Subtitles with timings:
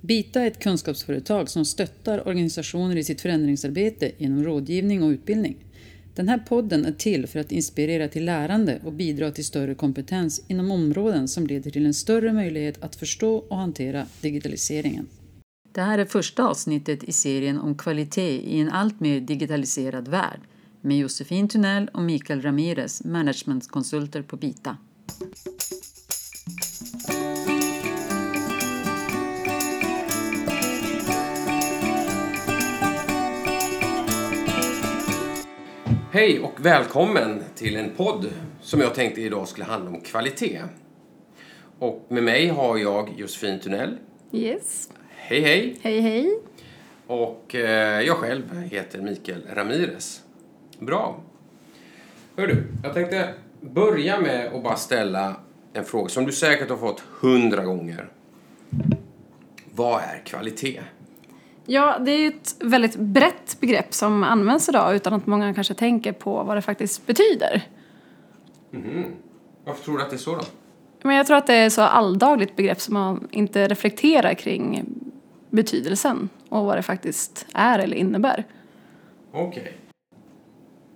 [0.00, 5.56] Bita är ett kunskapsföretag som stöttar organisationer i sitt förändringsarbete genom rådgivning och utbildning.
[6.14, 10.44] Den här podden är till för att inspirera till lärande och bidra till större kompetens
[10.48, 15.06] inom områden som leder till en större möjlighet att förstå och hantera digitaliseringen.
[15.72, 20.40] Det här är första avsnittet i serien om kvalitet i en allt mer digitaliserad värld
[20.80, 24.76] med Josefin Tunnell och Mikael Ramirez, managementkonsulter på Bita.
[36.12, 38.26] Hej och välkommen till en podd
[38.60, 40.62] som jag tänkte idag skulle handla om kvalitet.
[41.78, 43.98] Och med mig har jag Josefin Tunnell.
[44.32, 44.90] Yes.
[45.16, 45.78] Hej hej!
[45.82, 46.38] Hej hej.
[47.06, 50.22] Och eh, jag själv heter Mikael Ramirez.
[50.78, 51.22] Bra.
[52.36, 55.36] Hör du, jag tänkte börja med att bara ställa
[55.72, 58.08] en fråga som du säkert har fått hundra gånger.
[59.74, 60.80] Vad är kvalitet?
[61.72, 65.74] Ja, det är ju ett väldigt brett begrepp som används idag utan att många kanske
[65.74, 67.62] tänker på vad det faktiskt betyder.
[69.64, 70.42] Varför tror du att det är så då?
[71.02, 74.84] Men jag tror att det är ett så alldagligt begrepp som man inte reflekterar kring
[75.50, 78.44] betydelsen och vad det faktiskt är eller innebär.
[79.32, 79.72] Okej.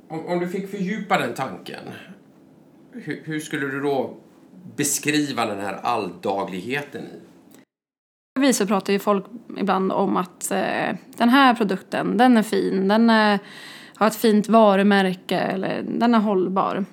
[0.09, 1.83] Om, om du fick fördjupa den tanken,
[2.92, 4.14] hur, hur skulle du då
[4.77, 7.34] beskriva den här alldagligheten i?
[8.41, 9.25] Vi så pratar ju folk
[9.57, 13.39] ibland om att eh, den här produkten, den är fin, den är,
[13.95, 16.85] har ett fint varumärke eller den är hållbar.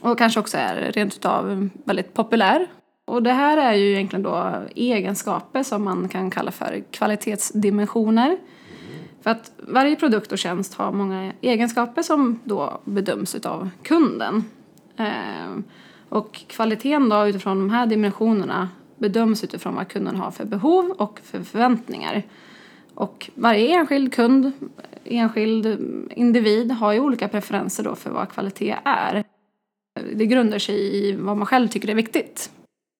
[0.00, 2.66] Och kanske också är rent utav väldigt populär.
[3.04, 8.38] Och det här är ju egentligen då egenskaper som man kan kalla för kvalitetsdimensioner.
[9.22, 14.44] För att varje produkt och tjänst har många egenskaper som då bedöms utav kunden.
[14.96, 15.58] Eh,
[16.08, 21.20] och kvaliteten då utifrån de här dimensionerna bedöms utifrån vad kunden har för behov och
[21.24, 22.22] för förväntningar.
[22.94, 24.52] Och varje enskild kund,
[25.04, 25.66] enskild
[26.10, 29.24] individ har ju olika preferenser då för vad kvalitet är.
[30.14, 32.50] Det grundar sig i vad man själv tycker är viktigt.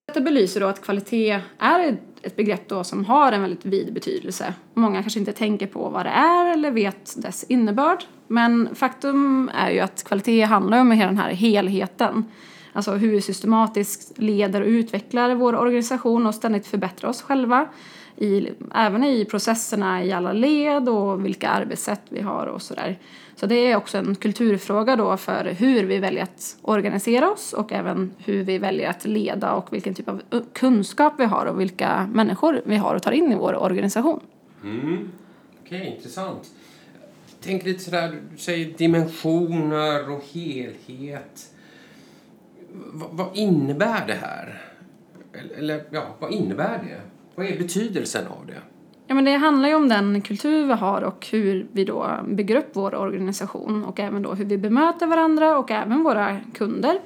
[0.06, 4.54] Detta belyser då att kvalitet är ett begrepp då som har en väldigt vid betydelse.
[4.74, 8.04] Många kanske inte tänker på vad det är eller vet dess innebörd.
[8.26, 12.24] Men faktum är ju att kvalitet handlar om hela den här helheten.
[12.72, 17.68] Alltså hur vi systematiskt leder och utvecklar vår organisation och ständigt förbättrar oss själva.
[18.16, 22.98] I, även i processerna i alla led och vilka arbetssätt vi har och sådär.
[23.36, 27.72] Så det är också en kulturfråga då för hur vi väljer att organisera oss och
[27.72, 32.08] även hur vi väljer att leda och vilken typ av kunskap vi har och vilka
[32.12, 34.20] människor vi har och tar in i vår organisation.
[34.64, 35.10] Mm.
[35.64, 36.50] Okej, intressant.
[37.42, 41.54] Tänk lite sådär, du säger dimensioner och helhet
[42.72, 44.62] vad, vad innebär det här?
[45.32, 47.00] Eller, eller, ja, vad innebär det?
[47.34, 48.60] Vad är betydelsen av det?
[49.06, 52.56] Ja, men det handlar ju om den kultur vi har och hur vi då bygger
[52.56, 57.00] upp vår organisation och även då hur vi bemöter varandra och även våra kunder.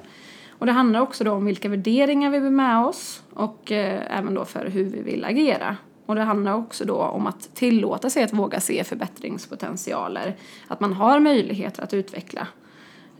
[0.49, 4.33] Och det handlar också då om vilka värderingar vi bär med oss och eh, även
[4.33, 5.77] då för hur vi vill agera.
[6.05, 10.35] Och det handlar också då om att tillåta sig att våga se förbättringspotentialer,
[10.67, 12.47] att man har möjligheter att utveckla.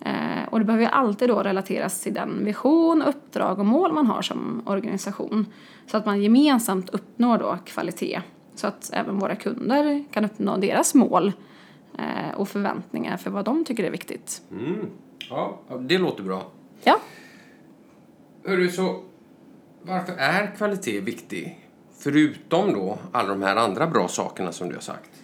[0.06, 4.08] Eh, och det behöver ju alltid då relateras till den vision, uppdrag och mål man
[4.08, 5.46] har som organisation.
[5.88, 8.22] Så att man gemensamt uppnår då kvalitet.
[8.56, 11.31] Så att även våra kunder kan uppnå deras mål
[11.97, 14.41] eh, och förväntningar för vad de tycker är viktigt.
[14.52, 14.90] Mm.
[15.30, 16.44] Ja, det låter bra.
[16.84, 17.00] Ja,
[18.46, 19.03] Hörru, så
[19.81, 21.59] varför är kvalitet viktig?
[21.97, 25.22] Förutom då alla de här andra bra sakerna som du har sagt.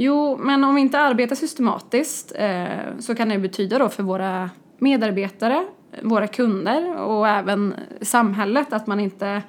[0.00, 4.50] Jo, men om vi inte arbetar systematiskt eh, så kan det betyda då för våra
[4.78, 5.66] medarbetare,
[6.02, 9.42] våra kunder och även samhället att man inte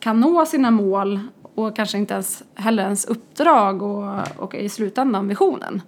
[0.00, 1.20] kan nå sina mål
[1.54, 5.82] och kanske inte ens heller ens uppdrag och, och i slutändan visionen.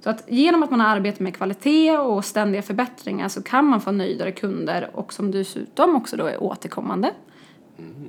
[0.00, 3.92] Så att genom att man arbetar med kvalitet och ständiga förbättringar så kan man få
[3.92, 7.10] nöjdare kunder och som dessutom också då är återkommande.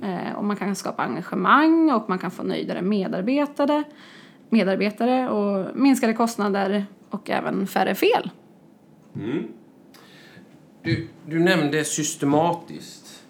[0.02, 3.84] Eh, och man kan skapa engagemang och man kan få nöjdare medarbetare,
[4.48, 8.30] medarbetare och minskade kostnader och även färre fel.
[9.14, 9.48] Mm.
[10.82, 13.24] Du, du nämnde systematiskt.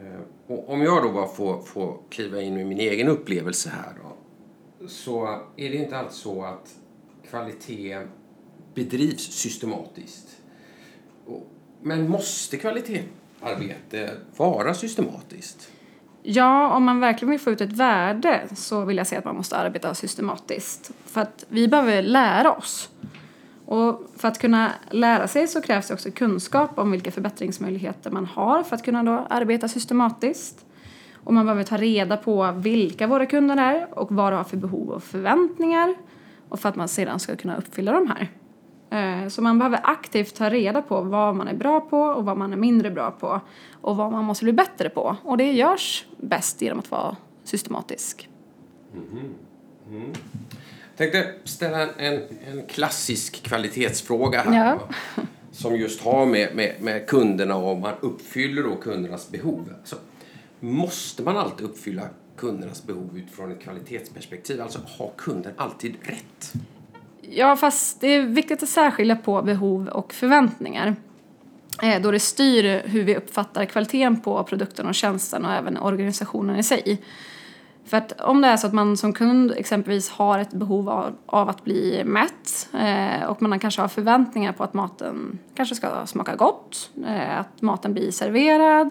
[0.00, 3.92] Eh, och om jag då bara får, får kliva in med min egen upplevelse här
[4.02, 4.16] då.
[4.88, 5.26] Så
[5.56, 6.74] är det inte alltid så att
[7.30, 7.98] kvalitet
[8.74, 10.42] bedrivs systematiskt.
[11.80, 15.72] Men måste kvalitetsarbete vara systematiskt?
[16.22, 19.36] Ja, om man verkligen vill få ut ett värde så vill jag säga att man
[19.36, 20.90] måste arbeta systematiskt.
[21.04, 22.90] För att vi behöver lära oss.
[23.66, 28.26] Och för att kunna lära sig så krävs det också kunskap om vilka förbättringsmöjligheter man
[28.26, 30.64] har för att kunna då arbeta systematiskt.
[31.24, 34.56] Och man behöver ta reda på vilka våra kunder är och vad de har för
[34.56, 35.94] behov och förväntningar.
[36.48, 38.30] Och för att man sedan ska kunna uppfylla de här.
[38.92, 42.36] Eh, så man behöver aktivt ta reda på vad man är bra på och vad
[42.36, 43.40] man är mindre bra på.
[43.80, 45.16] Och vad man måste bli bättre på.
[45.22, 48.28] Och det görs bäst genom att vara systematisk.
[48.94, 49.34] Mm.
[49.90, 50.12] Mm.
[50.96, 54.56] Jag tänkte ställa en, en klassisk kvalitetsfråga här.
[54.56, 54.78] Ja.
[55.52, 59.74] Som just har med, med, med kunderna och om man uppfyller då kundernas behov.
[59.78, 59.96] Alltså,
[60.60, 62.02] måste man alltid uppfylla
[62.36, 64.60] kundernas behov utifrån ett kvalitetsperspektiv?
[64.62, 66.52] Alltså har kunden alltid rätt?
[67.34, 70.96] Ja, fast det är viktigt att särskilja på behov och förväntningar.
[71.82, 76.56] Eh, då det styr hur vi uppfattar kvaliteten på produkten och tjänsten och även organisationen
[76.56, 77.02] i sig.
[77.84, 81.16] För att om det är så att man som kund exempelvis har ett behov av,
[81.26, 86.06] av att bli mätt eh, och man kanske har förväntningar på att maten kanske ska
[86.06, 88.90] smaka gott, eh, att maten blir serverad,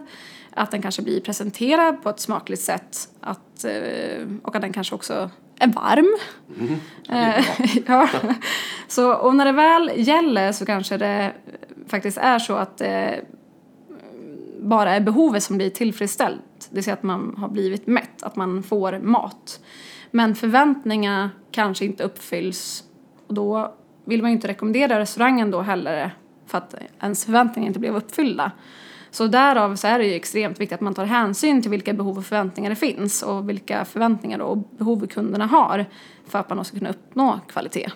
[0.54, 4.96] att den kanske blir presenterad på ett smakligt sätt att, eh, och att den kanske
[4.96, 6.18] också är varm.
[6.60, 6.80] Mm.
[7.10, 7.46] Är
[7.88, 8.10] ja.
[8.88, 11.34] Så, och när det väl gäller så kanske det
[11.88, 13.26] faktiskt är så att det
[14.62, 16.42] bara är behovet som blir tillfredsställt.
[16.70, 19.60] Det vill säga att man har blivit mätt, att man får mat.
[20.12, 22.84] Men förväntningarna kanske inte uppfylls
[23.28, 23.74] och då
[24.06, 26.16] vill man ju inte rekommendera restaurangen då heller
[26.46, 28.52] för att ens förväntningar inte blev uppfyllda.
[29.12, 32.18] Så därav så är det ju extremt viktigt att man tar hänsyn till vilka behov
[32.18, 35.86] och förväntningar det finns och vilka förväntningar och behov kunderna har
[36.28, 37.92] för att man ska kunna uppnå kvalitet.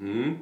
[0.00, 0.34] Mm.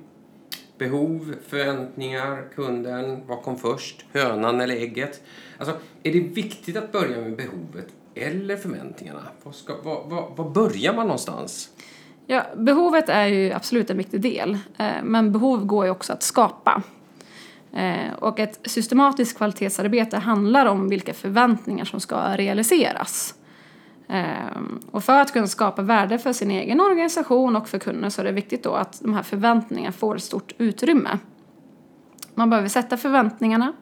[0.79, 4.07] Behov, förväntningar, kunden, vad kom först?
[4.13, 5.23] Hönan eller ägget?
[5.59, 9.23] Alltså, är det viktigt att börja med behovet eller förväntningarna?
[9.43, 11.71] Var, ska, var, var, var börjar man någonstans?
[12.27, 16.23] Ja, behovet är ju absolut en viktig del, eh, men behov går ju också att
[16.23, 16.83] skapa.
[17.73, 23.35] Eh, och ett systematiskt kvalitetsarbete handlar om vilka förväntningar som ska realiseras.
[24.09, 28.21] Eh, och för att kunna skapa värde för sin egen organisation och för kunden så
[28.21, 31.19] är det viktigt då att de här förväntningarna får ett stort utrymme.
[32.35, 33.73] Man behöver sätta förväntningarna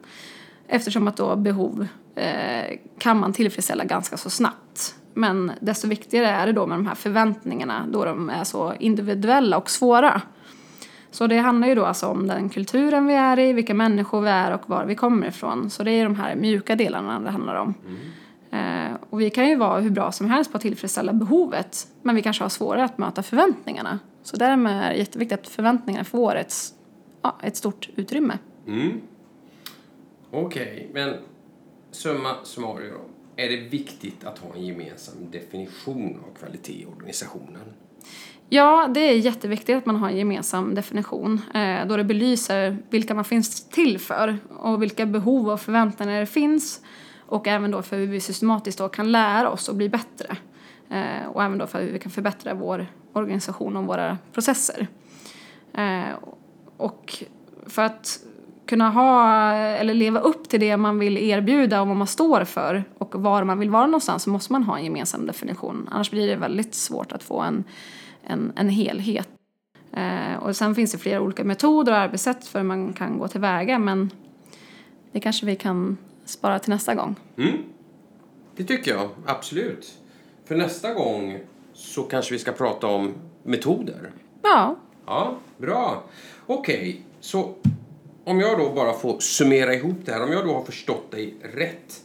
[0.69, 4.95] eftersom att då behov eh, kan man tillfredsställa ganska så snabbt.
[5.15, 9.57] Men desto viktigare är det då med de här förväntningarna då de är så individuella
[9.57, 10.23] och svåra.
[11.11, 14.29] Så det handlar ju då alltså om den kulturen vi är i, vilka människor vi
[14.29, 15.71] är och var vi kommer ifrån.
[15.71, 17.75] Så det är de här mjuka delarna det handlar om.
[17.87, 17.99] Mm.
[18.51, 22.15] Eh, och vi kan ju vara hur bra som helst på att tillfredsställa behovet men
[22.15, 23.99] vi kanske har svårare att möta förväntningarna.
[24.23, 26.55] Så därmed är det jätteviktigt att förväntningarna får ett,
[27.23, 28.39] ja, ett stort utrymme.
[28.67, 29.01] Mm.
[30.31, 31.15] Okej, okay, men
[31.91, 33.01] summa summarum.
[33.37, 37.73] Är det viktigt att ha en gemensam definition av kvalitet i organisationen?
[38.51, 43.15] Ja, det är jätteviktigt att man har en gemensam definition eh, då det belyser vilka
[43.15, 46.81] man finns till för och vilka behov och förväntningar det finns
[47.27, 50.37] och även då för hur vi systematiskt då kan lära oss och bli bättre
[50.91, 54.87] eh, och även då för hur vi kan förbättra vår organisation och våra processer.
[55.75, 56.15] Eh,
[56.77, 57.25] och
[57.67, 58.21] för att
[58.67, 62.85] kunna ha eller leva upp till det man vill erbjuda och vad man står för
[62.99, 65.89] och var man vill vara någonstans så måste man ha en gemensam definition.
[65.93, 67.65] Annars blir det väldigt svårt att få en,
[68.29, 69.29] en, en helhet.
[69.93, 73.29] Eh, och sen finns det flera olika metoder och arbetssätt för hur man kan gå
[73.29, 74.11] tillväga men
[75.13, 77.17] det kanske vi kan spara till nästa gång.
[77.37, 77.59] Mm.
[78.57, 79.99] Det tycker jag, absolut.
[80.45, 81.39] För nästa gång
[81.73, 84.11] så kanske vi ska prata om metoder.
[84.43, 84.77] Ja.
[85.07, 86.03] Ja, bra.
[86.47, 87.55] Okej, okay, så
[88.25, 91.35] om jag då bara får summera ihop det här, om jag då har förstått dig
[91.55, 92.05] rätt,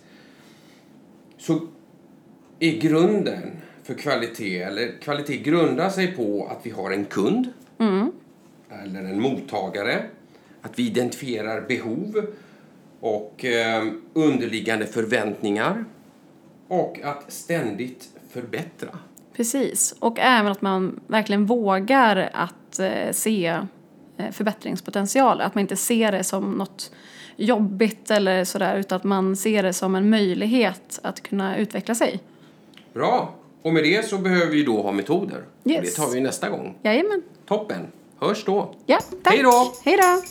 [1.37, 1.59] så
[2.59, 3.51] är grunden
[3.83, 7.47] för kvalitet, eller kvalitet grundar sig på att vi har en kund,
[7.79, 8.11] mm.
[8.83, 10.03] eller en mottagare,
[10.61, 12.25] att vi identifierar behov
[12.99, 15.85] och eh, underliggande förväntningar
[16.67, 18.89] och att ständigt förbättra.
[19.35, 23.59] Precis, och även att man verkligen vågar att eh, se
[24.17, 25.41] Eh, förbättringspotential.
[25.41, 26.91] Att man inte ser det som något
[27.35, 32.19] jobbigt eller sådär utan att man ser det som en möjlighet att kunna utveckla sig.
[32.93, 33.33] Bra!
[33.63, 35.43] Och med det så behöver vi då ha metoder.
[35.65, 35.77] Yes.
[35.77, 36.77] Och det tar vi nästa gång.
[36.83, 37.21] Jajamän.
[37.47, 37.87] Toppen!
[38.19, 38.75] Hörs då!
[38.85, 39.33] Ja, tack!
[39.33, 39.73] Hej då!
[39.85, 40.21] Hej då!